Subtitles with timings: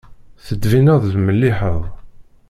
[0.45, 1.81] Tettbineḍ-d melliḥeḍ.